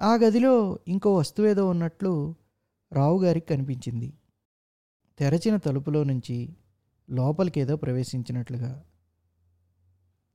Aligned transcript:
ఆ 0.00 0.14
గదిలో 0.14 0.78
ఇంకో 0.88 1.14
వస్తువేదో 1.14 1.68
ఉన్నట్లు 1.68 2.34
రావుగారికి 2.92 3.46
కనిపించింది. 3.46 4.14
తెరచిన 5.18 5.56
తలుపులో 5.56 6.04
నుంచి 6.04 6.56
లోపలికేదో 7.10 7.76
ప్రవేశించినట్లుగా. 7.76 8.84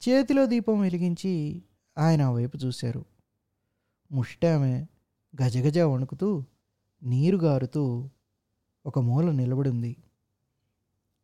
చేతిలో 0.09 0.45
దీపం 0.45 0.81
వెలిగించి 0.81 1.63
ఆయన 1.97 2.21
ఆ 2.21 2.31
వైపు 2.31 2.57
చూశారు. 2.57 3.05
ముష్టామె 4.11 4.85
గజగజ 5.43 5.79
వణుకుతూ 5.79 6.45
నీరు 7.03 7.37
గారుతూ 7.37 8.09
ఒక 8.85 8.99
మూల 8.99 9.31
నిలబడింది. 9.31 9.97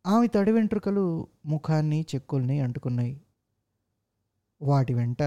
ఆమె 0.06 0.26
తడి 0.26 0.52
వెంట్రుకలు 0.52 1.26
ముఖాన్ని 1.46 2.06
చెక్కుల్ని 2.14 2.60
అంటుకున్నాయి. 2.60 3.20
వాటి 4.62 4.94
వెంట 4.94 5.22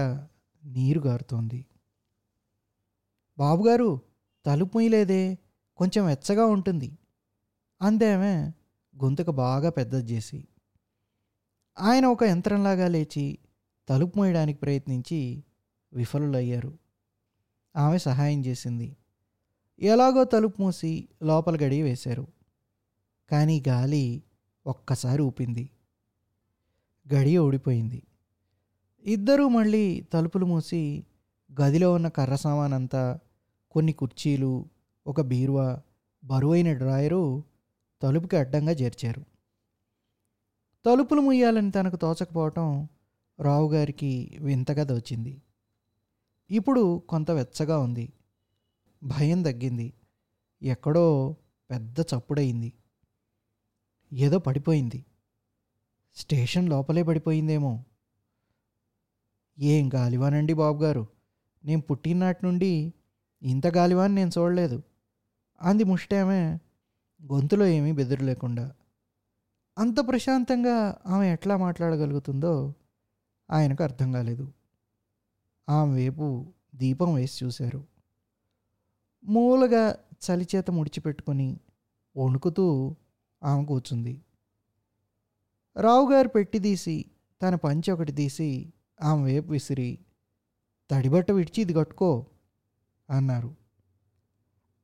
నీరు 0.64 1.00
గారుతోంది. 1.00 1.66
బాబుగారు 3.38 4.00
తలుపు 4.46 4.78
లేదే 4.78 5.38
కొంచెం 5.76 6.06
వెచ్చగా 6.06 6.44
ఉంటుంది. 6.44 6.98
అందేమే 7.82 8.52
గొంతుక 9.04 9.30
బాగా 9.30 9.70
పెద్దది 9.70 10.12
చేసి. 10.12 10.44
ఆయన 11.78 12.06
ఒక 12.06 12.24
యంత్రంలాగా 12.24 12.88
లేచి 12.88 13.38
తలుపు 13.88 14.18
మోయడానికి 14.18 14.58
ప్రయత్నించి 14.58 15.44
విఫలులయ్యారు. 15.92 16.78
ఆమె 17.76 17.98
సహాయం 17.98 18.44
చేసింది. 18.44 18.96
ఎలాగో 19.80 20.24
తలుపు 20.24 20.62
మూసి 20.62 21.08
లోపల 21.22 21.56
గడి 21.56 21.82
వేశారు. 21.82 22.26
కానీ 23.30 23.62
గాలి 23.68 24.22
ఒక్కసారి 24.66 25.22
ఊపింది. 25.22 25.70
గడియ 27.14 27.38
ఊడిపోయింది. 27.38 28.02
ఇద్దరూ 29.04 29.48
మళ్ళీ 29.48 30.00
తలుపులు 30.00 30.46
మూసి 30.46 31.04
గదిలో 31.60 31.92
ఉన్న 31.92 32.08
కర్ర 32.08 32.34
సామానంతా 32.34 33.18
కొన్ని 33.70 33.92
కుర్చీలు 33.92 34.68
ఒక 35.06 35.20
బీరువా 35.20 35.80
బరువైన 36.24 36.72
డ్రాయరు 36.72 37.44
తలుపుకి 38.02 38.36
అడ్డంగా 38.36 38.72
చేర్చారు. 38.72 39.20
తలుపులు 40.86 41.20
ముయ్యాలని 41.20 41.70
తనకు 41.70 41.96
తోచకపోవటం 41.96 42.88
రావుగారికి 43.40 44.38
వింతగా 44.40 44.82
దోచింది 44.82 45.42
ఇప్పుడు 46.50 47.02
కొంత 47.08 47.30
వెచ్చగా 47.30 47.78
ఉంది. 47.78 48.12
భయం 49.02 49.42
తగ్గింది. 49.42 49.92
ఎక్కడో 50.62 51.36
పెద్ద 51.70 52.00
చప్పుడయింది. 52.00 52.72
ఏదో 54.12 54.38
పడిపోయింది. 54.38 55.04
స్టేషన్ 56.14 56.68
లోపలే 56.68 57.02
పడిపోయిందేమో. 57.02 57.84
ఏం 59.58 59.90
గాలివానండి 59.94 60.52
బాబుగారు? 60.52 61.21
నేను 61.64 61.80
పుట్టినాటి 61.80 62.46
నుండి 62.46 62.92
ఇంత 63.42 63.66
గాలివాన్ని 63.66 64.16
నేను 64.16 64.30
చూడలేదు. 64.38 64.82
అంది 65.62 65.84
ముష్టేమే 65.84 66.60
గొంతులో 67.32 67.66
ఏమీ 67.66 67.92
బెదురు 67.92 68.24
లేకుండా. 68.24 68.72
అంత 69.78 70.08
ప్రశాంతంగా 70.08 70.96
ఆమె 71.06 71.32
ఎట్లా 71.32 71.56
మాట్లాడగలుగుతుందో 71.56 72.74
ఆయనకు 73.50 73.82
అర్థం 73.82 74.12
కాలేదు. 74.12 74.52
ఆమె 75.68 75.92
వైపు 75.92 76.52
దీపం 76.74 77.14
వేసి 77.14 77.44
చూశారు. 77.44 77.84
మూలగా 79.24 79.98
చలిచేత 80.22 80.70
ముడిచిపెట్టుకొని 80.70 81.60
వణుకుతూ 82.16 82.96
ఆమె 83.42 83.64
కూర్చుంది. 83.64 84.22
రావుగారు 85.80 86.28
పెట్టి 86.28 86.58
తీసి 86.58 87.04
తన 87.42 87.54
పంచి 87.54 87.90
ఒకటి 87.90 88.12
తీసి 88.12 88.72
ఆమె 89.02 89.22
వైపు 89.22 89.52
విసిరి 89.52 89.98
తడిబట్ట 90.92 91.30
విడిచి 91.30 91.62
ఇది 91.62 91.74
కట్టుకో 91.74 92.26
అన్నారు. 93.10 93.54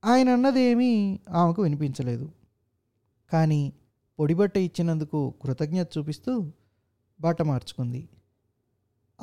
ఆయన 0.04 0.28
అన్నదేమీ 0.28 1.20
ఆమెకు 1.30 1.62
వినిపించలేదు. 1.62 2.32
కానీ 3.32 3.72
పొడిబట్ట 4.18 4.56
ఇచ్చినందుకు 4.56 5.34
కృతజ్ఞత 5.42 5.88
చూపిస్తూ 5.98 6.52
బట్ట 7.20 7.42
మార్చుకుంది. 7.42 8.08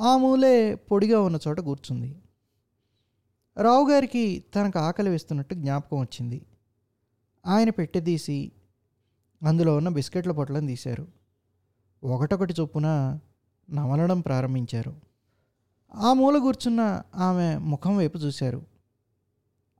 ఆ 0.00 0.16
మూలే 0.16 0.74
పొడిగా 0.74 1.20
ఉన్న 1.20 1.38
చోట 1.48 1.60
కూర్చుంది. 1.60 2.22
రావుగారికి 3.62 4.44
తనకు 4.54 4.78
ఆకలి 4.78 5.10
వేస్తున్నట్టు 5.10 5.54
జ్ఞాపకం 5.54 6.00
వచ్చింది. 6.00 6.46
ఆయన 7.46 7.70
పెట్టెదీసి 7.70 8.52
అందులో 9.46 9.76
ఉన్న 9.76 9.88
బిస్కెట్ల 9.88 10.32
పొట్లను 10.32 10.66
తీశారు. 10.66 11.08
ఒకటొకటి 12.04 12.54
చొప్పున 12.60 13.18
నమలడం 13.70 14.20
ప్రారంభించారు. 14.20 15.05
ఆ 15.94 16.12
మూల 16.12 16.38
కూర్చున్న 16.38 17.02
ఆమె 17.14 17.56
ముఖం 17.56 17.96
వైపు 17.96 18.18
చూశారు. 18.18 18.66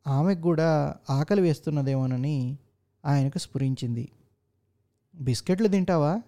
ఆమెకు 0.06 0.40
కూడా 0.40 0.96
ఆకలి 1.10 1.42
వేస్తున్నదేమోనని 1.42 2.58
ఆయనకు 3.04 3.38
స్ఫురించింది. 3.38 4.08
బిస్కెట్లు 5.14 5.68
తింటావా? 5.68 6.22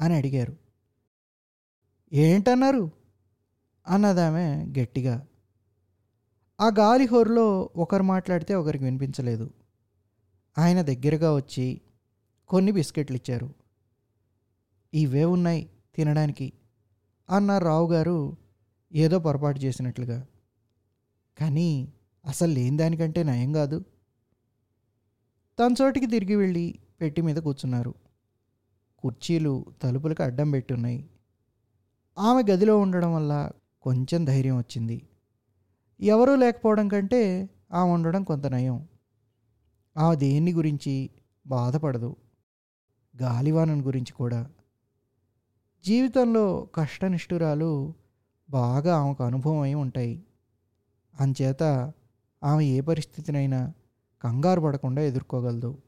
అని 0.00 0.14
అడిగారు. 0.14 0.56
ఏంటన్నారు? 2.12 2.90
అన్నదామె 3.86 4.64
గట్టిగా. 4.64 5.26
ఆ 6.60 6.68
గాలి 6.68 7.06
హోరులో 7.06 7.70
ఒకరు 7.76 8.02
మాట్లాడితే 8.02 8.54
ఒకరికి 8.54 8.84
వినిపించలేదు. 8.84 9.50
ఆయన 10.58 10.82
దగ్గరగా 10.82 11.34
వచ్చి 11.34 11.80
కొన్ని 12.48 12.72
బిస్కెట్లు 12.72 13.16
ఇచ్చారు. 13.16 13.54
ఇవే 14.94 15.24
ఉన్నాయి 15.24 15.70
తినడానికి 15.94 16.52
అన్నారు 17.30 17.64
రావు 17.64 17.92
గారు 17.92 18.36
ఏదో 18.94 19.18
పొరపాటు 19.18 19.60
చేసినట్లుగా. 19.60 20.26
కానీ 21.40 21.92
అసలు 22.26 22.52
లేని 22.52 22.76
దానికంటే 22.76 23.22
నయం 23.22 23.52
కాదు. 23.52 23.84
తన 25.58 25.74
చోటికి 25.82 26.06
తిరిగి 26.06 26.36
వెళ్ళి 26.36 26.78
పెట్టి 27.00 27.22
మీద 27.22 27.36
కూర్చున్నారు. 27.36 27.94
కుర్చీలు 28.98 29.64
తలుపులకు 29.82 30.22
అడ్డం 30.22 30.50
పెట్టి 30.50 30.74
ఉన్నాయి 30.74 31.10
ఆమె 32.18 32.52
గదిలో 32.52 32.78
ఉండడం 32.78 33.14
వల్ల 33.14 33.50
కొంచెం 33.82 34.24
ధైర్యం 34.24 34.58
వచ్చింది. 34.58 35.08
ఎవరూ 36.00 36.34
లేకపోవడం 36.34 36.88
కంటే 36.88 37.50
ఆమె 37.72 37.90
ఉండడం 37.90 38.24
కొంత 38.24 38.46
నయం. 38.46 38.88
ఆమె 39.96 40.16
దేన్ని 40.16 40.52
గురించి 40.52 41.10
బాధపడదు. 41.46 42.16
గాలివానను 43.22 43.82
గురించి 43.82 44.12
కూడా. 44.12 44.50
జీవితంలో 45.84 46.68
కష్టనిష్ఠురాలు 46.74 47.94
బాగా 48.52 48.96
ఆమెకు 48.96 49.24
అనుభవం 49.24 49.58
అయి 49.58 49.74
ఉంటాయి. 49.74 50.22
అంచేత 51.20 51.92
ఆమె 52.44 52.64
ఏ 52.64 52.80
పరిస్థితినైనా 52.80 53.72
కంగారు 54.22 54.60
పడకుండా 54.60 55.02
ఎదుర్కోగలదు. 55.02 55.78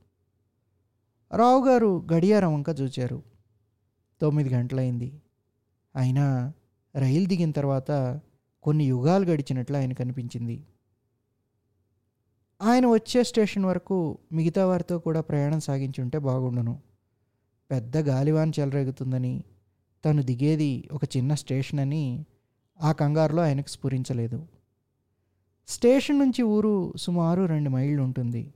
రావు 1.37 1.67
గారు 1.67 2.07
గడియారం 2.13 2.55
వంక 2.55 2.67
చూచారు. 2.81 3.23
తొమ్మిది 4.21 4.49
గంటలైంది. 4.49 5.23
అయినా 5.97 6.53
రైలు 6.97 7.27
దిగిన 7.27 7.51
తర్వాత 7.51 8.21
కొన్ని 8.63 8.85
యుగాలు 8.85 9.25
గడిచినట్లు 9.25 9.77
ఆయన 9.77 9.93
కనిపించింది. 9.93 10.67
ఆయన 12.63 12.87
వచ్చే 12.87 13.25
స్టేషన్ 13.25 13.65
వరకు 13.65 14.19
మిగతా 14.33 14.67
వారితో 14.67 14.99
కూడా 14.99 15.21
ప్రయాణం 15.21 15.61
సాగించుంటే 15.61 16.19
బాగుండును. 16.19 16.81
పెద్ద 17.71 17.97
గాలివాన్ 17.97 18.53
చెలరేగుతుందని 18.61 19.45
తను 20.05 20.23
దిగేది 20.23 20.89
ఒక 20.93 21.17
చిన్న 21.17 21.35
స్టేషన్ 21.35 21.81
అని 21.81 22.27
ఆ 22.81 22.93
కంగారులో 22.93 23.43
ఆయనకు 23.43 23.69
స్ఫురించలేదు. 23.69 24.47
స్టేషన్ 25.67 26.19
నుంచి 26.19 26.43
ఊరు 26.43 26.93
సుమారు 26.97 27.45
రెండు 27.45 27.71
మైళ్ళు 27.71 28.03
ఉంటుంది. 28.03 28.55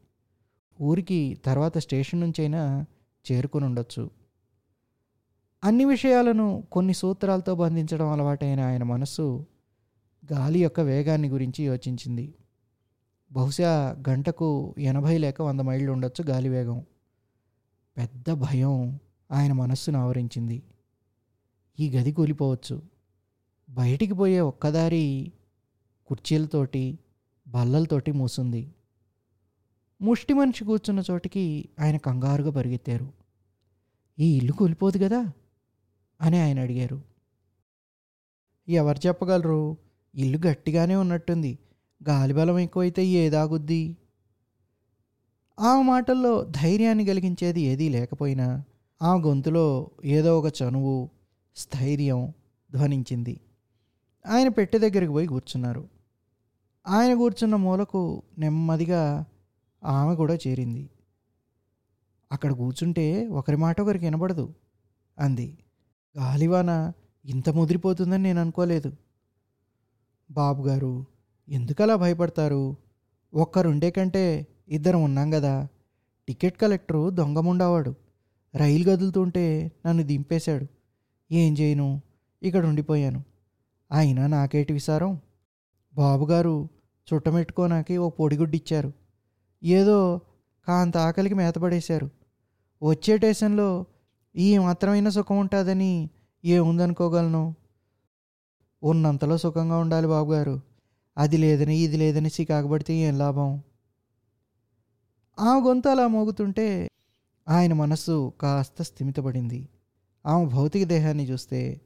ఊరికి 0.80 1.38
తర్వాత 1.44 1.78
స్టేషన్ 1.78 2.20
నుంచైనా 2.20 2.86
చేరుకుని 3.32 3.64
ఉండొచ్చు. 3.64 4.10
అన్ని 5.64 5.84
విషయాలను 5.84 6.64
కొన్ని 6.72 6.94
సూత్రాలతో 6.94 7.54
బంధించడం 7.54 8.08
అలవాటైన 8.08 8.60
ఆయన 8.60 8.82
మనస్సు 8.82 9.46
గాలి 10.32 10.62
యొక్క 10.62 10.80
వేగాన్ని 10.80 11.28
గురించి 11.28 11.64
యోచించింది. 11.64 12.34
బహుశా 13.32 14.02
గంటకు 14.08 14.74
ఎనభై 14.78 15.18
లేక 15.18 15.42
వంద 15.42 15.60
మైళ్ళు 15.60 15.92
ఉండొచ్చు 15.92 16.24
గాలి 16.24 16.48
వేగం. 16.48 16.86
పెద్ద 17.96 18.32
భయం 18.32 18.98
ఆయన 19.32 19.52
మనస్సును 19.52 19.98
ఆవరించింది. 19.98 20.62
ఈ 21.80 21.90
గది 21.90 22.12
కూలిపోవచ్చు. 22.12 22.97
బయటికి 23.70 24.12
పోయే 24.12 24.40
ఒక్కదారి 24.40 25.32
కుర్చీలతోటి 26.06 26.98
బల్లలతోటి 27.48 28.12
మూసుంది. 28.12 28.74
ముష్టి 30.02 30.32
మనిషి 30.32 30.64
కూర్చున్న 30.64 31.02
చోటికి 31.10 31.68
ఆయన 31.80 31.96
కంగారుగా 31.96 32.50
పరిగెత్తారు. 32.50 33.12
ఈ 34.18 34.36
ఇల్లు 34.36 34.52
కూలిపోదు 34.52 34.98
కదా? 34.98 35.32
అని 36.20 36.40
ఆయన 36.40 36.60
అడిగారు. 36.60 37.02
ఎవరు 38.68 39.06
చెప్పగలరు? 39.06 39.76
ఇల్లు 40.14 40.38
గట్టిగానే 40.46 40.94
ఉన్నట్టుంది. 40.94 41.58
గాలిబలం 42.08 42.58
ఎక్కువైతే 42.58 43.06
ఏదాగుద్ది? 43.06 43.96
ఆ 45.60 45.82
మాటల్లో 45.82 46.44
ధైర్యాన్ని 46.44 47.04
కలిగించేది 47.04 47.60
ఏదీ 47.60 47.88
లేకపోయినా 47.88 48.64
ఆ 49.02 49.14
గొంతులో 49.14 49.90
ఏదో 50.04 50.38
ఒక 50.38 50.52
చనువు 50.62 51.10
స్థైర్యం 51.56 52.32
ధ్వనించింది. 52.72 53.40
ఆయన 54.28 54.48
పెట్టె 54.48 54.78
దగ్గరికి 54.78 55.12
పోయి 55.12 55.26
కూర్చున్నారు. 55.26 55.88
ఆయన 56.88 57.14
కూర్చున్న 57.14 57.56
మూలకు 57.56 58.22
నెమ్మదిగా 58.38 59.24
ఆమె 59.84 60.14
కూడా 60.14 60.34
చేరింది. 60.34 60.90
అక్కడ 62.32 62.52
కూర్చుంటే 62.52 63.26
ఒకరి 63.26 63.56
మాట 63.56 63.80
ఒకరికి 63.80 64.04
వినబడదు 64.04 64.54
అంది. 65.18 65.58
గాలివాన 66.18 66.92
ఇంత 67.24 67.50
ముదిరిపోతుందని 67.50 68.22
నేను 68.22 68.40
అనుకోలేదు. 68.40 68.92
బాబు 70.30 70.66
గారు 70.66 71.04
ఎందుకలా 71.48 71.96
భయపడతారు? 71.96 72.76
ఒక్కరుండే 73.34 73.90
కంటే 73.90 74.46
ఇద్దరం 74.68 75.02
ఉన్నాం 75.02 75.30
కదా 75.30 75.68
టికెట్ 76.28 76.60
కలెక్టరు 76.60 77.10
దొంగముండవాడు. 77.10 77.94
రైలు 78.54 78.90
కదులుతుంటే 78.90 79.72
నన్ను 79.86 80.02
దింపేశాడు. 80.02 80.66
ఏం 81.32 81.54
చేయను? 81.54 82.02
ఇక్కడ 82.42 82.66
ఉండిపోయాను 82.66 83.27
అయినా 83.92 84.26
నాకేటి 84.26 84.72
విసారం? 84.72 85.20
బాబుగారు 85.94 86.68
చుట్టమెట్టుకోనాకి 87.14 87.96
ఓ 87.96 88.10
పొడిగుడ్డిచ్చారు. 88.10 88.92
ఏదో 89.64 90.20
కాంత 90.68 90.96
ఆకలికి 90.96 91.34
మేతపడేశారు. 91.34 92.10
వచ్చే 92.82 93.16
టేషన్లో 93.16 93.86
ఈ 94.36 94.58
మాత్రమైన 94.58 95.08
సుఖం 95.08 95.38
ఉంటుందని 95.38 96.10
ఏముందనుకోగలను? 96.44 97.54
ఉన్నంతలో 98.82 99.38
సుఖంగా 99.38 99.78
ఉండాలి 99.78 100.06
బాబుగారు. 100.06 100.60
అది 101.18 101.36
లేదని 101.36 101.76
ఇది 101.76 101.96
లేదని 101.96 102.30
సికాకబడితే 102.30 102.94
ఏం 102.94 103.18
లాభం? 103.18 103.62
ఆమె 105.40 105.60
గొంతు 105.60 105.88
అలా 105.88 106.06
మోగుతుంటే 106.06 106.90
ఆయన 107.48 107.72
మనస్సు 107.72 108.32
కాస్త 108.40 108.82
స్థిమితపడింది. 108.82 109.68
ఆమె 110.26 110.44
భౌతిక 110.44 110.88
దేహాన్ని 110.88 111.24
చూస్తే 111.24 111.80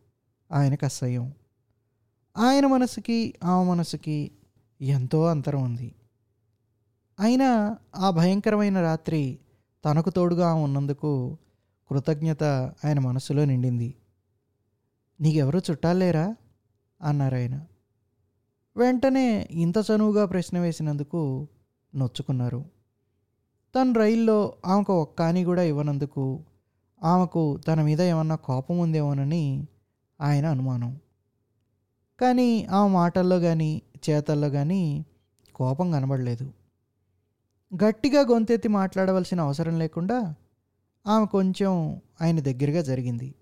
ఆయనకు 0.52 0.84
అసహ్యం 0.84 1.32
ఆయన 2.36 2.66
మనసుకి 2.66 3.34
ఆమె 3.44 3.70
మనసుకి 3.70 4.30
ఎంతో 4.80 5.26
అంతరం 5.26 5.62
ఉంది. 5.62 5.94
అయినా 7.20 7.76
ఆ 7.96 8.10
భయంకరమైన 8.10 8.80
రాత్రి 8.80 9.38
తనకు 9.84 10.10
తోడుగా 10.10 10.50
ఆమె 10.50 10.62
ఉన్నందుకు 10.62 11.38
కృతజ్ఞత 11.90 12.44
ఆయన 12.84 12.98
మనసులో 12.98 13.44
నిండింది. 13.44 13.94
నీకెవరు 15.20 15.58
చుట్టాలేరా 15.70 16.36
అన్నారు 17.02 17.34
ఆయన. 17.34 17.64
వెంటనే 18.76 19.48
ఇంత 19.50 19.74
చనువుగా 19.78 20.24
ప్రశ్న 20.24 20.58
వేసినందుకు 20.58 21.48
నొచ్చుకున్నారు. 21.94 22.64
తను 23.74 23.92
రైల్లో 23.92 24.54
ఆమెకు 24.66 25.02
ఒక్క 25.02 25.18
కానీ 25.18 25.44
కూడా 25.44 25.62
ఇవ్వనందుకు 25.62 26.44
ఆమెకు 27.02 27.60
తన 27.68 27.82
మీద 27.82 28.02
ఏమన్నా 28.02 28.34
కోపం 28.34 28.78
ఉందేమోనని 28.78 29.66
ఆయన 30.20 30.46
అనుమానం. 30.46 30.98
కానీ 32.22 32.64
ఆ 32.64 32.86
మాటల్లో 32.86 33.40
కానీ 33.40 33.82
చేతల్లో 34.10 34.50
కానీ 34.50 35.04
కోపం 35.54 35.90
కనబడలేదు. 35.90 36.52
గట్టిగా 37.84 38.20
గొంతెత్తి 38.20 38.68
మాట్లాడవలసిన 38.68 39.40
అవసరం 39.40 39.78
లేకుండా 39.78 40.34
ఆమె 41.06 41.26
కొంచెం 41.26 42.00
ఆయన 42.22 42.40
దగ్గరగా 42.40 42.82
జరిగింది. 42.82 43.34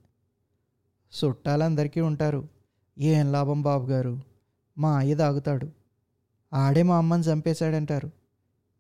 చుట్టాలందరికీ 1.25 2.01
ఉంటారు. 2.01 2.49
ఏం 2.99 3.33
లాభం 3.33 3.63
బాబు 3.63 3.87
గారు? 3.87 4.21
మా 4.79 4.99
అయ్య 4.99 5.15
తాగుతాడు. 5.15 5.69
ఆడే 6.55 6.83
మా 6.83 6.99
అమ్మని 6.99 7.23
చంపేశాడంటారు. 7.23 8.11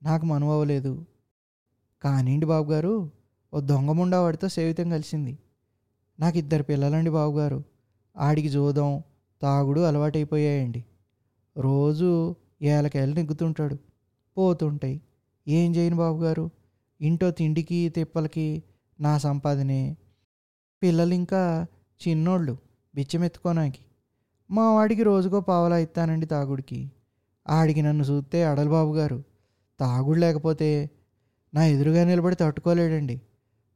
నాకు 0.03 0.27
మనువలేదు 0.27 1.07
కానివ్వండి 2.03 2.47
బాబుగారు 2.47 3.11
ఓ 3.55 3.61
దొంగముండా 3.61 4.21
వాడితో 4.21 4.49
సేవితం 4.49 4.91
కలిసింది. 4.91 5.39
నాకు 6.21 6.39
ఇద్దరు 6.39 6.63
పిల్లలండి 6.63 7.11
బాబుగారు 7.11 7.65
ఆడికి 8.17 8.49
జోదం 8.49 9.03
తాగుడు 9.43 9.81
అలవాటైపోయాయండి. 9.81 10.85
రోజు 11.59 12.37
ఏలకాయలు 12.63 13.15
నెగ్గుతుంటాడు 13.15 13.79
పోతుంటాయి. 14.37 15.01
ఏం 15.49 15.77
చేయను 15.77 15.97
బాబుగారు? 15.97 16.51
ఇంటో 17.01 17.31
తిండికి 17.31 17.89
తిప్పలకి 17.89 18.63
నా 19.01 19.19
సంపాదనే. 19.19 19.97
పిల్లలు 20.83 21.15
ఇంకా 21.15 21.67
చిన్నోళ్ళు 22.09 22.57
బిచ్చమెత్తుకోనాకి. 22.95 23.79
మా 24.51 24.75
వాడికి 24.75 25.03
రోజుకో 25.03 25.41
పావలా 25.41 25.79
ఇస్తానండి 25.79 26.27
తాగుడికి. 26.27 26.91
ఆడికి 27.49 27.83
నన్ను 27.83 28.05
చూస్తే 28.05 28.45
అడలు 28.45 28.95
గారు 28.95 29.23
తాగుడు 29.81 30.19
లేకపోతే 30.19 30.91
నా 31.55 31.65
ఎదురుగా 31.65 32.05
నిలబడి 32.05 32.37
తట్టుకోలేడండి. 32.37 33.21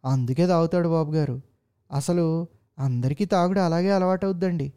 అందుకే 0.04 0.46
తాగుతాడు 0.46 0.88
బాబు 0.88 1.12
గారు 1.12 1.40
అసలు 1.92 2.46
అందరికీ 2.78 3.24
తాగుడు 3.24 3.60
అలాగే 3.60 3.90
అలవాటవుద్దండి. 3.90 4.72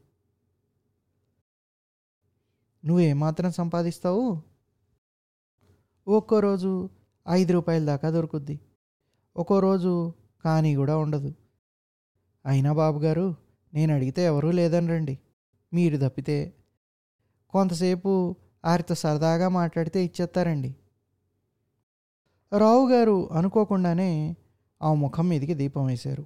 నువ్వేమాత్రం 2.87 3.51
సంపాదిస్తావు? 3.51 4.41
ఒక్కో 6.07 6.39
రోజు 6.39 6.89
ఐదు 7.29 7.53
రూపాయల 7.53 7.85
దాకా 7.85 8.09
దొరుకుద్ది. 8.09 8.59
ఒక్కో 9.37 9.59
రోజు 9.59 10.13
కానీ 10.45 10.75
కూడా 10.75 10.97
ఉండదు. 10.97 11.33
అయినా 12.45 12.73
బాబుగారు 12.73 13.35
నేను 13.73 13.95
అడిగితే 13.95 14.25
ఎవరూ 14.25 14.51
లేదనరండి 14.51 15.19
మీరు 15.73 16.07
తప్పితే 16.07 16.53
కొంతసేపు 17.49 18.35
ఆరితో 18.65 18.95
సరదాగా 18.95 19.47
మాట్లాడితే 19.49 20.05
ఇచ్చేస్తారండి. 20.05 20.75
రావు 22.57 22.89
గారు 22.89 23.29
అనుకోకుండానే 23.31 24.35
ఆ 24.81 24.93
ముఖం 24.93 25.29
మీదకి 25.29 25.53
దీపం 25.53 25.85
వేశారు. 25.85 26.25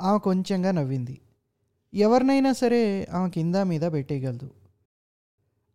ఆమె 0.00 0.18
కొంచెంగా 0.18 0.70
నవ్వింది. 0.70 1.20
ఎవరినైనా 1.94 2.52
సరే 2.52 3.04
ఆమె 3.04 3.30
కింద 3.30 3.54
మీద 3.54 3.92
పెట్టేయగలదు. 3.92 4.50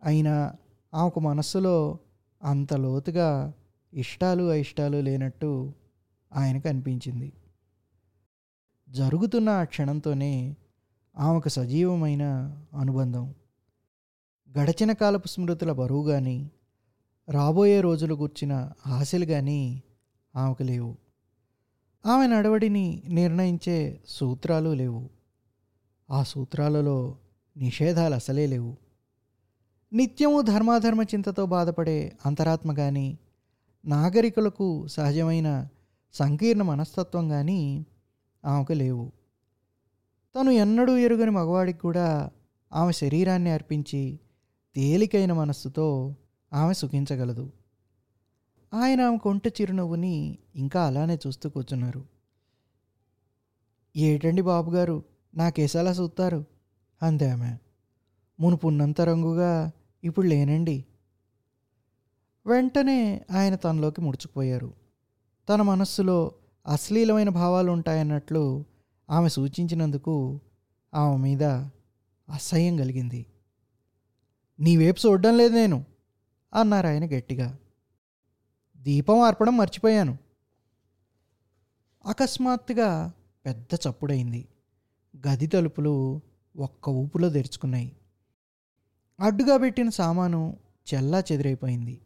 అయినా 0.04 0.54
ఆమెకు 0.94 1.19
మనస్సులో 1.19 2.00
అంత 2.44 2.74
లోతుగా 2.74 3.54
ఇష్టాలు 3.94 4.44
అయిష్టాలు 4.50 4.98
లేనట్టు 4.98 5.74
ఆయనకు 6.36 6.69
అనిపించింది. 6.69 7.34
జరుగుతున్న 8.90 9.50
ఆ 9.50 9.63
క్షణంతోనే 9.63 10.56
ఆమెకు 11.18 11.50
సజీవమైన 11.50 12.24
అనుబంధం. 12.80 13.34
గడచిన 14.60 14.94
కాలపు 14.94 15.28
స్మృతుల 15.28 15.72
బరువు 15.72 16.07
కానీ 16.07 16.52
రాబోయే 17.30 17.81
రోజులు 17.81 18.16
కూర్చిన 18.16 18.72
ఆశలు 18.88 19.25
కానీ 19.25 19.84
ఆమెకు 20.36 20.63
లేవు. 20.63 20.95
ఆమె 22.06 22.28
నడవడిని 22.28 23.04
నిర్ణయించే 23.07 24.00
సూత్రాలు 24.07 24.69
లేవు. 24.69 25.10
ఆ 26.12 26.24
సూత్రాలలో 26.24 27.18
నిషేధాలు 27.57 28.16
అసలే 28.16 28.48
లేవు. 28.48 28.88
నిత్యము 29.94 30.41
ధర్మాధర్మ 30.41 31.01
చింతతో 31.01 31.45
బాధపడే 31.45 32.18
అంతరాత్మ 32.25 32.74
కానీ 32.74 33.19
నాగరికులకు 33.85 34.87
సహజమైన 34.87 35.68
సంకీర్ణ 36.14 36.61
మనస్తత్వం 36.61 37.30
కానీ 37.30 37.85
ఆమెకు 38.45 38.73
లేవు. 38.73 39.11
తను 40.35 40.52
ఎన్నడూ 40.52 40.95
ఎరుగని 40.95 41.31
మగవాడికి 41.31 41.80
కూడా 41.80 42.30
ఆమె 42.73 42.92
శరీరాన్ని 42.92 43.49
అర్పించి 43.49 44.19
తేలికైన 44.75 45.33
మనస్సుతో 45.33 46.16
ఆమె 46.54 46.73
సుఖించగలదు. 46.73 47.52
ఆయన 48.73 49.02
ఆమె 49.02 49.18
కొంట 49.18 49.47
చిరునవ్వుని 49.47 50.37
ఇంకా 50.56 50.87
అలానే 50.87 51.19
చూస్తూ 51.28 51.49
కూర్చున్నారు. 51.49 52.06
ఏటండి 53.97 54.42
బాబుగారు 54.42 55.04
నాకేసలా 55.35 55.92
చూస్తారు 55.92 56.45
అంతే 57.04 57.30
ఆమె. 57.30 57.57
మునుపున్నంత 58.40 59.02
రంగుగా 59.02 59.71
ఇప్పుడు 60.03 60.27
లేనండి. 60.27 60.85
వెంటనే 62.47 63.25
ఆయన 63.31 63.56
తనలోకి 63.56 64.01
ముడుచుకుపోయారు. 64.01 64.73
తన 65.49 65.61
మనస్సులో 65.61 66.31
అశ్లీలమైన 66.68 67.29
భావాలు 67.29 67.71
ఉంటాయన్నట్లు 67.71 68.65
ఆమె 69.09 69.29
సూచించినందుకు 69.29 70.39
ఆమె 70.94 71.18
మీద 71.18 71.44
అసహ్యం 71.44 72.77
కలిగింది. 72.77 73.25
నీవేపు 74.59 75.07
చూడడం 75.07 75.37
లేదు 75.37 75.53
నేను 75.53 75.85
అన్నారు 76.53 76.87
ఆయన 76.87 77.18
గట్టిగా. 77.18 77.57
దీపం 78.77 79.19
ఆర్పడం 79.19 79.57
మర్చిపోయాను. 79.57 80.18
అకస్మాత్తుగా 82.06 83.13
పెద్ద 83.45 83.75
చప్పుడైంది. 83.75 84.47
గది 85.27 85.47
తలుపులు 85.47 86.21
ఒక్క 86.57 86.89
ఊపులో 86.89 87.29
తెరుచుకున్నాయి. 87.29 87.95
అడ్డుగా 89.19 89.57
పెట్టిన 89.57 89.90
సామాను 89.90 90.57
చెల్లా 90.94 91.19
చెదిరైపోయింది. 91.19 92.02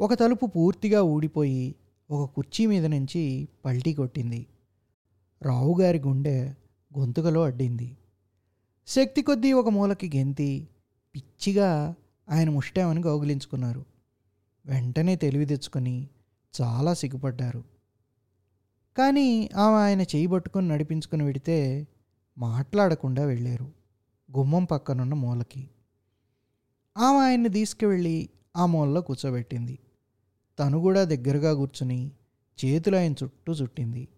ఒక 0.00 0.14
తలుపు 0.14 0.46
పూర్తిగా 0.46 1.02
ఊడిపోయి 1.02 1.74
ఒక 2.10 2.30
కుర్చీ 2.30 2.66
మీద 2.66 2.86
నుంచి 2.86 3.48
పల్టీ 3.64 3.94
కొట్టింది. 3.94 4.46
రావుగారి 5.42 5.98
గుండె 5.98 6.52
గొంతుకలో 6.98 7.44
అడ్డింది. 7.44 7.96
శక్తి 8.86 9.22
కొద్దీ 9.22 9.52
ఒక 9.52 9.68
మూలకి 9.68 10.10
గెంతి 10.16 10.68
పిచ్చిగా 11.14 11.94
ఆయన 12.30 12.50
ముష్టామని 12.50 13.02
గౌగిలించుకున్నారు. 13.02 13.84
వెంటనే 14.66 15.16
తెలివి 15.16 15.44
తెచ్చుకొని 15.44 16.08
చాలా 16.60 16.94
సిగ్గుపడ్డారు. 16.94 17.64
కానీ 18.98 19.50
ఆమె 19.56 19.76
ఆయన 19.76 20.02
చేయి 20.02 20.26
పట్టుకొని 20.26 20.68
నడిపించుకుని 20.68 21.24
వెడితే 21.24 21.88
మాట్లాడకుండా 22.38 23.24
వెళ్ళారు. 23.24 23.70
గుమ్మం 24.36 24.64
పక్కనున్న 24.64 25.14
మూలకి. 25.14 25.70
ఆమె 26.98 27.18
ఆయన్ని 27.18 27.48
తీసుకువెళ్ళి 27.48 28.30
ఆ 28.56 28.66
మూలలో 28.66 29.00
కూర్చోబెట్టింది. 29.00 29.78
తను 30.58 30.78
కూడా 30.78 31.04
దగ్గరగా 31.04 31.54
కూర్చుని 31.54 32.12
చేతులు 32.64 32.96
ఆయన 32.96 33.12
చుట్టూ 33.12 33.52
చుట్టింది. 33.52 34.08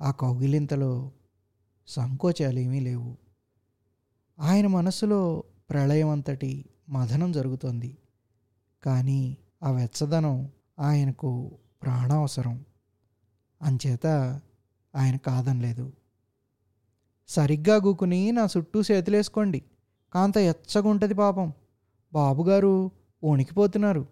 ఆ 0.00 0.10
కౌగిలింతలో 0.10 1.12
సంకోచాలేమీ 1.88 2.80
లేవు. 2.80 3.16
ఆయన 4.40 4.66
మనసులో 4.66 5.44
ప్రళయం 5.70 6.08
అంతటి 6.08 6.64
మథనం 6.88 7.32
జరుగుతోంది. 7.32 7.98
కానీ 8.84 9.36
ఆ 9.62 9.70
వెచ్చదనం 9.70 10.50
ఆయనకు 10.78 11.58
ప్రాణావసరం. 11.82 12.64
అంచేత 13.62 14.06
ఆయన 14.96 15.16
కాదనలేదు. 15.16 15.92
సరిగ్గా 17.28 17.76
గూకుని 17.76 18.32
నా 18.32 18.48
చుట్టూ 18.56 18.82
చేతులేసుకోండి. 18.90 19.62
కాంత 20.12 20.36
ఎచ్చగుంటుంది 20.36 21.14
పాపం. 21.14 21.52
బాబుగారు 22.12 22.90
వణికిపోతున్నారు. 23.24 24.06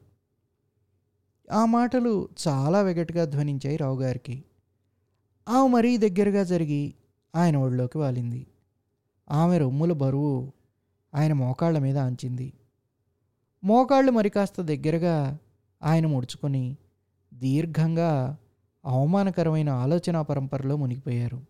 ఆ 1.52 1.64
మాటలు 1.64 2.28
చాలా 2.48 2.80
వెగటుగా 2.80 3.24
ధ్వనించాయి 3.24 3.76
రావుగారికి. 3.76 4.44
ఆమె 5.48 5.68
మరీ 5.68 5.96
దగ్గరగా 5.96 6.42
జరిగి 6.42 6.94
ఆయన 7.36 7.56
ఒళ్ళోకి 7.56 7.98
వాలింది. 7.98 8.46
ఆమె 9.30 9.58
రొమ్ముల 9.58 9.92
బరువు 9.92 10.52
ఆయన 11.14 11.32
మోకాళ్ళ 11.32 11.78
మీద 11.78 11.98
ఆంచింది 11.98 12.52
మోకాళ్ళు 13.64 14.12
మరి 14.12 14.30
కాస్త 14.30 14.60
దగ్గరగా 14.60 15.38
ఆయన 15.82 16.06
ముడుచుకొని 16.06 16.76
దీర్ఘంగా 17.34 18.38
అవమానకరమైన 18.84 19.70
ఆలోచన 19.70 20.20
పరంపరలో 20.20 20.76
మునిగిపోయారు. 20.76 21.42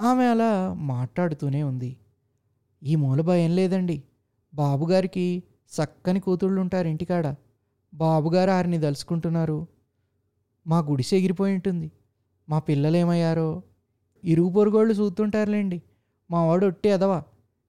ఆమె 0.00 0.24
అలా 0.24 0.74
మాట్లాడుతూనే 0.74 1.62
ఉంది. 1.62 1.96
ఈ 2.82 2.96
మూల 2.96 3.20
భయం 3.20 3.50
లేదండి. 3.50 4.02
బాబుగారికి 4.54 5.42
చక్కని 5.72 6.20
కూతుళ్ళు 6.20 6.60
ఉంటారు 6.60 6.88
ఇంటికాడ. 6.88 7.34
బాబుగారు 7.94 8.50
ఆరిని 8.50 8.78
దలుచుకుంటున్నారు. 8.78 9.66
మా 10.66 10.78
గుడిసె 10.78 11.16
ఎగిరిపోయి 11.16 11.54
ఉంటుంది. 11.54 11.92
మా 12.48 12.58
పిల్లలేమయ్యారో? 12.58 13.62
ఇరుగు 14.24 14.52
పొరుగోళ్ళు 14.52 14.94
చూస్తుంటారులేండి. 14.94 15.82
మా 16.30 16.44
వాడు 16.46 16.66
ఒట్టి 16.66 16.88
ఎదవా 16.88 17.22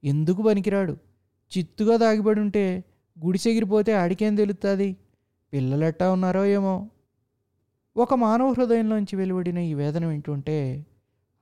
ఎందుకు 0.03 0.41
పనికిరాడు? 0.41 0.97
చిత్తుగా 1.57 1.97
దాగిపడి 1.97 2.39
ఉంటే 2.39 2.83
గుడిసెగిరిపోతే 3.25 3.93
ఆడికేం 3.93 4.35
తెలుస్తుంది 4.35 4.97
పిల్లలెట్టా 5.53 6.11
ఉన్నారో 6.11 6.45
ఏమో? 6.45 6.89
ఒక 7.97 8.13
మానవ 8.13 8.51
హృదయంలోంచి 8.51 9.15
వెలువడిన 9.15 9.57
ఈ 9.57 9.73
వేదన 9.73 10.05
వింటుంటే 10.05 10.85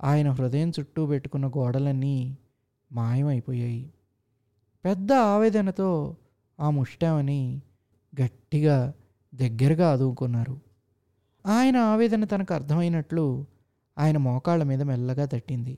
ఆయన 0.04 0.32
హృదయం 0.32 0.70
చుట్టూ 0.70 1.06
పెట్టుకున్న 1.06 1.48
గోడలన్నీ 1.48 2.38
మాయమైపోయాయి. 2.92 3.94
పెద్ద 4.86 5.14
ఆవేదనతో 5.14 6.16
ఆ 6.60 6.70
ముష్టామని 6.70 7.62
గట్టిగా 8.22 8.94
దగ్గరగా 9.36 9.92
ఆదుకున్నారు. 9.92 10.60
ఆయన 11.46 11.78
ఆవేదన 11.78 12.24
తనకు 12.24 12.54
అర్థమైనట్లు 12.54 13.46
ఆయన 13.98 14.18
మోకాళ్ళ 14.18 14.64
మీద 14.64 14.82
మెల్లగా 14.82 15.26
తట్టింది. 15.26 15.78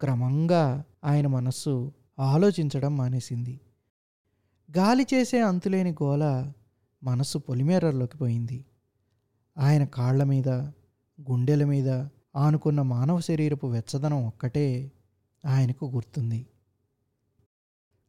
క్రమంగా 0.00 0.84
ఆయన 1.04 1.26
మనస్సు 1.26 1.92
ఆలోచించడం 2.18 2.96
మానేసింది. 2.96 3.60
గాలి 4.76 5.06
చేసే 5.14 5.40
అంతులేని 5.40 5.90
గోల 5.92 6.52
మనస్సు 7.04 7.38
పొలిమేరల్లోకి 7.38 8.18
పోయింది. 8.18 8.64
ఆయన 9.58 9.84
కాళ్ళ 9.84 10.22
మీద 10.22 10.48
గుండెల 11.30 11.64
మీద 11.64 11.90
ఆనుకున్న 12.36 12.82
మానవ 12.82 13.20
శరీరపు 13.20 13.66
వెచ్చదనం 13.66 14.26
ఒక్కటే 14.26 14.92
ఆయనకు 15.46 15.86
గుర్తుంది. 15.86 16.46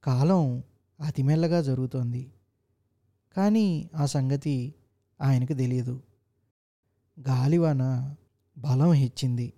కాలం 0.03 0.63
అతిమెల్లగా 1.01 1.61
జరుగుతోంది. 1.61 2.31
కానీ 3.37 3.89
ఆ 3.95 4.05
సంగతి 4.05 4.73
ఆయనకు 5.21 5.53
తెలియదు. 5.53 6.03
గాలివాన 7.19 8.15
బలం 8.57 8.91
హెచ్చింది. 8.91 9.53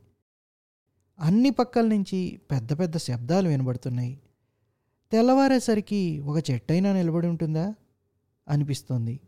అన్ని 1.20 1.50
పక్కల 1.50 1.88
నుంచి 1.88 2.42
పెద్ద 2.52 2.80
పెద్ద 2.80 2.98
శబ్దాలు 2.98 3.50
వినబడుతున్నాయి. 3.50 4.20
తెల్లవారేసరికి 5.12 6.20
ఒక 6.20 6.52
చెట్టైనా 6.52 6.94
నిలబడి 6.94 7.28
ఉంటుందా? 7.28 7.76
అనిపిస్తోంది. 8.50 9.20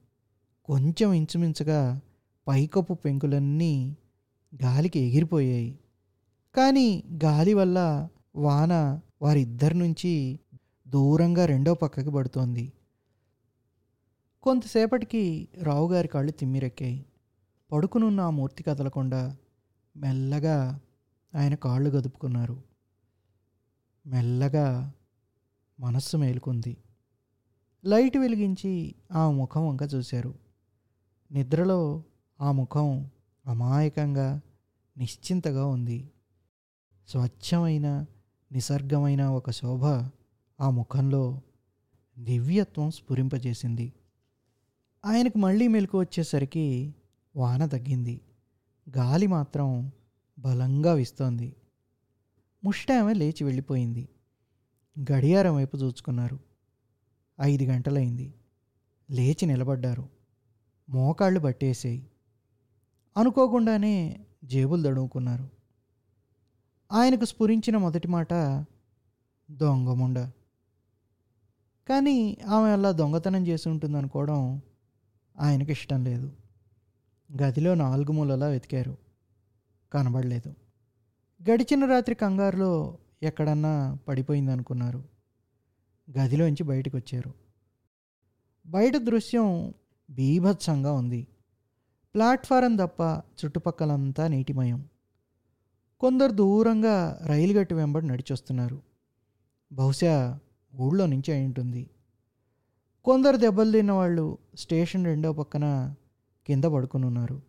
కొంచెం 0.66 1.14
ఇంచుమించుగా 1.14 2.02
పైకప్పు 2.48 2.94
పెంకులన్నీ 2.94 3.98
గాలికి 4.64 5.00
ఎగిరిపోయాయి. 5.00 5.80
కానీ 6.56 7.04
గాలి 7.24 7.54
వల్ల 7.54 8.10
వాన 8.36 9.00
వారిద్దరి 9.22 9.78
నుంచి 9.78 10.40
దూరంగా 10.92 11.46
రెండో 11.46 11.74
పక్కకి 11.74 12.12
పడుతోంది. 12.12 12.74
కొంతసేపటికి 14.44 15.48
రావుగారి 15.62 16.08
కాళ్ళు 16.08 16.32
తిమ్మిరెక్కాయి. 16.32 17.06
పడుకునున్న 17.72 18.22
ఆ 18.22 18.30
మూర్తి 18.30 18.64
కదలకుండా 18.64 19.38
మెల్లగా 19.98 20.80
ఆయన 21.36 21.56
కాళ్ళు 21.56 21.90
గదుపుకున్నారు. 21.90 22.64
మెల్లగా 24.08 24.94
మనస్సు 25.80 26.18
మేలుకుంది. 26.18 26.78
లైట్ 27.86 28.18
వెలిగించి 28.18 28.96
ఆ 29.12 29.32
ముఖం 29.32 29.68
వంక 29.68 29.80
చూశారు. 29.94 30.34
నిద్రలో 31.32 32.04
ఆ 32.42 32.52
ముఖం 32.52 33.10
అమాయకంగా 33.46 34.42
నిశ్చింతగా 34.98 35.66
ఉంది. 35.66 36.10
స్వచ్ఛమైన 37.08 38.06
నిసర్గమైన 38.52 39.26
ఒక 39.26 39.52
శోభ 39.52 39.86
ఆ 40.62 40.70
ముఖంలో 40.70 41.42
దివ్యత్వం 42.20 42.92
స్ఫురింపజేసింది. 42.92 43.94
ఆయనకు 45.06 45.38
మళ్ళీ 45.38 45.68
మెలకు 45.68 46.00
వచ్చేసరికి 46.00 46.96
వాన 47.36 47.66
తగ్గింది. 47.66 48.22
గాలి 48.98 49.28
మాత్రం 49.28 49.92
బలంగా 50.40 50.94
వీస్తోంది. 50.94 51.56
ముష్టామె 52.64 53.14
లేచి 53.14 53.44
వెళ్ళిపోయింది. 53.44 54.10
గడియారం 55.12 55.56
వైపు 55.56 55.78
చూచుకున్నారు. 55.78 56.40
ఐదు 57.42 57.64
గంటలైంది. 57.64 58.34
లేచి 59.12 59.46
నిలబడ్డారు. 59.46 60.10
మోకాళ్ళు 60.90 61.40
పట్టేసాయి 61.40 62.12
అనుకోకుండానే 63.18 64.26
జేబులు 64.44 64.84
దడుముకున్నారు. 64.84 65.50
ఆయనకు 66.92 67.26
స్ఫురించిన 67.26 67.78
మొదటి 67.78 68.08
మాట 68.08 68.34
దొంగముండ 69.52 70.32
కానీ 71.92 72.38
ఆమె 72.48 72.70
అలా 72.70 72.92
దొంగతనం 72.92 73.48
చేసి 73.48 73.70
ఉంటుంది 73.70 73.98
అనుకోవడం 73.98 74.62
ఆయనకి 75.40 75.72
ఇష్టం 75.72 76.04
లేదు. 76.04 76.32
గదిలో 77.42 77.76
నాలుగు 77.76 78.12
మూలలా 78.12 78.48
వెతికారు. 78.48 78.98
కనబడలేదు. 79.94 80.50
గడిచిన 81.52 81.86
రాత్రి 81.86 82.16
కంగారులో 82.16 82.98
ఎక్కడన్నా 83.24 83.98
పడిపోయిందనుకున్నారు. 84.08 85.04
గదిలోంచి 86.20 86.64
బయటకు 86.64 86.98
వచ్చారు 86.98 87.34
బయట 88.68 88.98
దృశ్యం 88.98 89.74
బీభత్సంగా 90.12 90.92
ఉంది. 90.92 91.28
ప్లాట్ఫారం 92.16 92.76
తప్ప 92.76 93.02
చుట్టుపక్కలంతా 93.46 94.28
నీటిమయం. 94.28 94.86
కొందరు 96.00 96.32
దూరంగా 96.32 97.20
రైలు 97.26 97.60
గట్టు 97.60 97.76
వెంబడి 97.76 98.08
నడిచొస్తున్నారు. 98.08 98.82
బహుశా 99.74 100.40
ఊళ్ళో 100.80 101.06
నుంచి 101.06 101.32
అయి 101.34 101.46
ఉంటుంది. 101.46 101.90
కొందరు 103.04 103.38
దెబ్బలు 103.38 103.72
తిన్న 103.72 103.92
వాళ్ళు 103.92 104.38
స్టేషన్ 104.56 105.06
రెండో 105.06 105.34
పక్కన 105.34 105.96
కింద 106.48 106.64
పడుకుని 106.64 107.06
ఉన్నారు. 107.06 107.42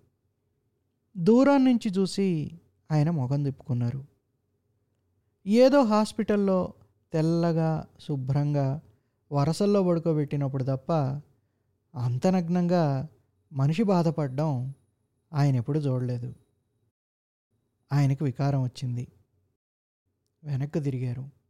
దూరం 1.17 1.65
నుంచి 1.65 1.91
చూసి 1.91 2.61
ఆయన 2.93 3.11
మొఖం 3.11 3.43
తిప్పుకున్నారు. 3.43 4.05
ఏదో 5.47 5.83
హాస్పిటల్లో 5.83 6.75
తెల్లగా 7.13 7.87
శుభ్రంగా 8.01 8.81
వరసల్లో 9.33 9.83
పడుకోబెట్టినప్పుడు 9.83 10.65
తప్ప 10.65 10.93
అంత 11.95 12.27
నగ్నంగా 12.27 13.09
మనిషి 13.53 13.83
బాధపడడం 13.83 14.75
ఆయన 15.33 15.57
ఎప్పుడు 15.57 15.79
చూడలేదు. 15.79 16.35
ఆయనకు 17.93 18.25
వికారం 18.25 18.63
వచ్చింది. 18.63 19.09
వెనక్కి 20.45 20.81
తిరిగారు. 20.81 21.42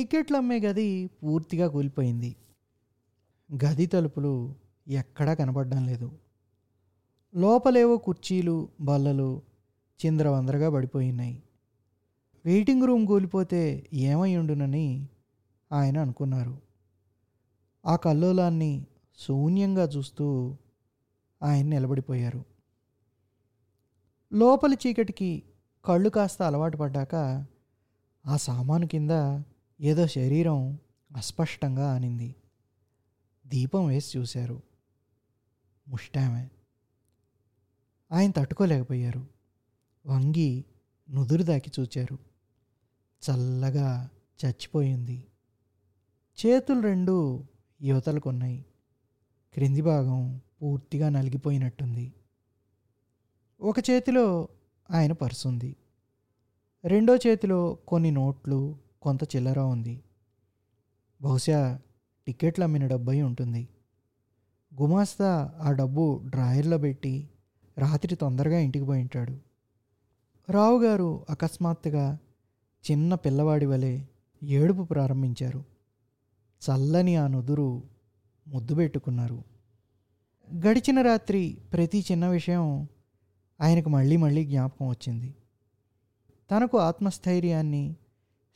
టికెట్లు 0.00 0.36
అమ్మే 0.36 0.60
గది 0.60 1.06
పూర్తిగా 1.06 1.68
కూలిపోయింది. 1.68 2.36
గది 3.64 3.86
తలుపులు 3.86 4.54
ఎక్కడా 4.88 5.34
కనపడడం 5.34 5.86
లేదు. 5.86 6.12
లోపలేవో 7.36 7.96
కుర్చీలు 7.96 8.68
బల్లలు 8.80 9.42
చిందరవందరగా 10.06 10.70
పడిపోయినాయి 10.70 11.42
వెయిటింగ్ 12.44 12.82
రూమ్ 12.82 13.06
కూలిపోతే 13.06 13.86
ఏమై 13.92 14.36
ఉండునని 14.36 15.08
ఆయన 15.72 15.98
అనుకున్నారు. 15.98 16.58
ఆ 17.86 17.96
కల్లోలాన్ని 17.96 18.86
శూన్యంగా 19.18 19.84
చూస్తూ 19.84 20.56
ఆయన 21.42 21.66
నిలబడిపోయారు. 21.66 22.44
లోపలి 24.32 24.76
చీకటికి 24.86 25.42
కళ్ళు 25.84 26.10
కాస్త 26.10 26.42
అలవాటు 26.42 26.76
పడ్డాక 26.76 27.44
ఆ 28.26 28.36
సామాను 28.36 28.86
కింద 28.86 29.10
ఏదో 29.82 30.06
శరీరం 30.06 30.78
అస్పష్టంగా 31.16 31.94
ఆనింది 31.94 32.34
దీపం 33.46 33.86
వేసి 33.86 34.18
చూశారు. 34.18 34.62
ముష్టామే. 35.88 36.50
ఆయన 38.12 38.30
తట్టుకోలేకపోయారు. 38.30 39.26
వంగి 40.06 40.64
నుదురు 41.10 41.42
దాకి 41.42 41.70
చూచారు. 41.80 42.18
చల్లగా 43.30 44.10
చచ్చిపోయింది. 44.46 45.26
చేతులు 46.46 46.80
రెండు 46.80 47.44
యువతలకున్నాయి. 47.82 48.64
క్రింది 49.54 49.80
భాగం 49.80 50.40
పూర్తిగా 50.62 51.08
నలిగిపోయినట్టుంది. 51.08 52.12
ఒక 53.60 53.90
చేతిలో 53.90 54.48
ఆయన 54.90 55.12
పర్సు 55.12 55.48
ఉంది 55.48 55.76
రెండో 56.84 57.16
చేతిలో 57.16 57.74
కొన్ని 57.74 58.10
నోట్లు 58.10 58.89
కొంత 59.02 59.24
చిల్లర 59.24 59.58
ఉంది. 59.58 60.00
బహుశా 61.22 61.80
టికెట్లు 62.26 62.64
అమ్మిన 62.64 62.86
డబ్బై 62.86 63.22
ఉంటుంది. 63.22 63.68
గుమాస్తా 64.80 65.54
ఆ 65.60 65.72
డబ్బు 65.72 66.22
డ్రాయర్లో 66.26 66.78
పెట్టి 66.78 67.28
రాత్రి 67.78 68.16
తొందరగా 68.16 68.58
ఇంటికి 68.58 68.84
పోయి 68.84 69.00
ఉంటాడు. 69.00 69.38
రావు 70.50 70.82
గారు 70.82 71.26
అకస్మాత్తుగా 71.30 72.18
చిన్న 72.90 73.14
పిల్లవాడి 73.14 73.66
వలె 73.66 74.04
ఏడుపు 74.42 74.82
ప్రారంభించారు. 74.82 75.64
చల్లని 76.70 77.16
ఆ 77.16 77.26
నుదురు 77.26 77.82
ముద్దు 78.48 78.74
పెట్టుకున్నారు. 78.74 79.42
గడిచిన 80.54 81.02
రాత్రి 81.02 81.58
ప్రతి 81.72 82.04
చిన్న 82.12 82.28
విషయం 82.28 82.88
ఆయనకు 83.60 83.88
మళ్ళీ 83.88 84.16
మళ్ళీ 84.16 84.44
జ్ఞాపకం 84.44 84.88
వచ్చింది. 84.88 85.34
తనకు 86.50 86.78
ఆత్మస్థైర్యాన్ని 86.78 87.96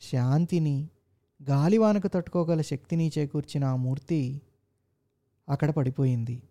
శాంతిని 0.01 0.89
గాలివానకు 1.39 2.07
తట్టుకోగల 2.07 2.61
శక్తిని 2.61 3.11
చేకూర్చిన 3.17 3.63
ఆ 3.63 3.75
మూర్తి 3.75 4.41
అక్కడ 5.49 5.71
పడిపోయింది. 5.71 6.43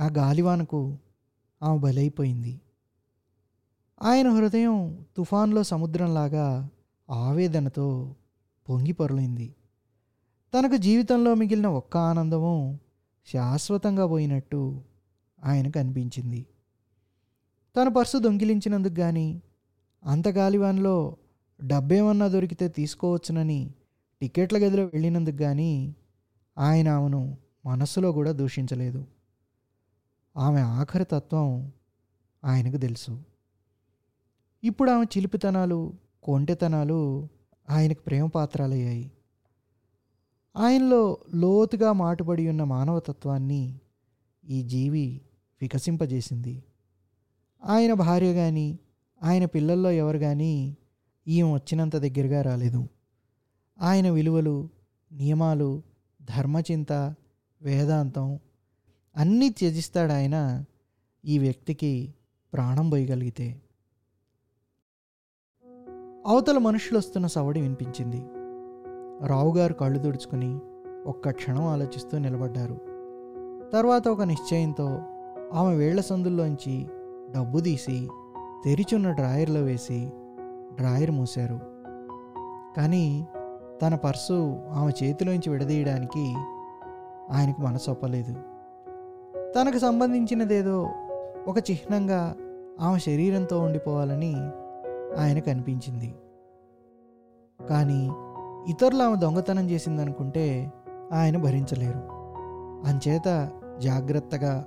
ఆ 0.00 0.06
గాలివానకు 0.06 0.98
ఆమె 1.62 1.78
బలైపోయింది. 1.78 2.60
ఆయన 4.02 4.28
హృదయం 4.28 5.04
తుఫాన్లో 5.16 5.62
సముద్రంలాగా 5.62 6.70
ఆవేదనతో 7.10 8.14
పొంగిపొరలింది 8.68 9.54
తనకు 10.52 10.76
జీవితంలో 10.76 11.34
మిగిలిన 11.34 11.66
ఒక్క 11.66 11.96
ఆనందము 11.96 12.78
శాశ్వతంగా 13.28 14.06
పోయినట్టు 14.06 14.60
ఆయనకు 15.44 15.78
అనిపించింది 15.78 16.46
తన 17.76 17.88
పర్సు 17.88 18.18
దొంగిలించినందుకు 18.18 18.94
కానీ 18.94 19.42
అంత 20.02 20.28
గాలివాన్లో 20.28 20.96
డబ్బేమన్నా 21.64 22.28
దొరికితే 22.28 22.68
తీసుకోవచ్చునని 22.68 23.74
టికెట్ల 24.20 24.56
గదిలో 24.58 24.84
వెళ్ళినందుకు 24.84 25.36
కానీ 25.36 25.94
ఆయన 26.58 26.88
ఆమెను 26.88 27.38
మనస్సులో 27.66 28.12
కూడా 28.12 28.32
దూషించలేదు. 28.32 29.06
ఆమె 30.36 30.60
ఆఖరి 30.60 31.04
తత్వం 31.04 31.72
ఆయనకు 32.44 32.76
తెలుసు. 32.76 33.22
ఇప్పుడు 34.64 34.90
ఆమె 34.90 35.04
చిలిపితనాలు 35.04 35.94
కొంటెతనాలు 36.22 37.28
ఆయనకు 37.70 38.02
ప్రేమ 38.02 38.26
పాత్రాలయ్యాయి 38.26 39.12
ఆయనలో 40.56 41.18
లోతుగా 41.34 41.92
మాటుబడి 41.92 42.48
ఉన్న 42.48 42.64
మానవతత్వాన్ని 42.64 43.80
ఈ 44.48 44.62
జీవి 44.62 45.20
వికసింపజేసింది. 45.60 46.64
ఆయన 47.64 47.92
భార్య 47.92 48.34
కానీ 48.34 48.78
ఆయన 49.22 49.44
పిల్లల్లో 49.44 49.90
ఎవరు 49.90 50.18
కానీ 50.18 50.76
ఈమె 51.28 51.54
వచ్చినంత 51.54 51.96
దగ్గరగా 51.96 52.42
రాలేదు. 52.42 52.88
ఆయన 53.80 54.10
విలువలు 54.10 54.68
నియమాలు 55.12 55.82
ధర్మచింత 56.22 57.14
వేదాంతం 57.62 58.38
అన్నీ 59.16 59.48
త్యజిస్తాడు 59.48 60.12
ఆయన 60.12 60.64
ఈ 61.24 61.38
వ్యక్తికి 61.38 62.14
ప్రాణం 62.52 62.90
పోయగలిగితే. 62.90 63.62
అవతల 66.26 66.58
మనుషులు 66.58 66.98
వస్తున్న 66.98 67.26
సవడి 67.26 67.60
వినిపించింది. 67.60 68.24
రావుగారు 69.26 69.72
కళ్ళు 69.72 69.98
తుడుచుకుని 69.98 70.58
ఒక్క 71.06 71.30
క్షణం 71.30 71.64
ఆలోచిస్తూ 71.64 72.18
నిలబడ్డారు. 72.18 72.80
తర్వాత 73.72 74.08
ఒక 74.08 74.22
నిశ్చయంతో 74.22 74.88
ఆమె 75.52 75.76
వేళ్ళ 75.76 76.00
సందుల్లోంచి 76.00 76.86
డబ్బు 77.34 77.60
తీసి 77.60 78.08
తెరిచున్న 78.64 79.12
డ్రాయర్లో 79.12 79.62
వేసి 79.62 80.10
డ్రాయర్ 80.76 81.10
మూశారు. 81.10 81.60
కానీ 82.76 83.26
తన 83.82 83.94
పర్సు 83.94 84.58
ఆమె 84.70 84.92
చేతిలోంచి 85.02 85.50
విడదీయడానికి 85.50 86.34
ఆయనకు 87.30 87.62
మనసు 87.62 87.90
ఒప్పలేదు. 87.90 88.32
తనకు 89.52 89.78
సంబంధించినదేదో 89.78 90.88
ఒక 91.48 91.58
చిహ్నంగా 91.70 92.34
ఆమె 92.80 92.98
శరీరంతో 92.98 93.60
ఉండిపోవాలని 93.60 94.34
ఆయనకు 95.20 95.50
అనిపించింది. 95.50 96.14
కానీ 97.70 98.10
ఇతరులు 98.70 99.02
ఆమె 99.02 99.16
దొంగతనం 99.16 99.70
చేసిందనుకుంటే 99.70 100.72
ఆయన 101.12 101.36
భరించలేరు. 101.36 102.02
అంచేత 102.86 103.50
జాగ్రత్తగా 103.78 104.64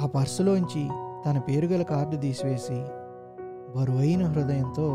ఆ 0.00 0.06
పర్సులోంచి 0.06 0.88
తన 1.26 1.38
పేరు 1.38 1.66
గల 1.66 1.82
కార్డు 1.82 2.16
తీసివేసి 2.16 2.84
బరువైన 3.76 4.26
హృదయంతో 4.26 4.86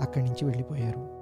అక్కడి 0.00 0.24
నుంచి 0.24 0.44
వెళ్ళిపోయారు. 0.44 1.21